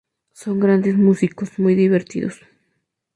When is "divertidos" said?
1.75-2.41